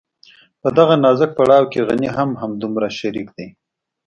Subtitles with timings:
[0.61, 3.47] په دغه نازک پړاو کې غني هم همدومره شريک دی.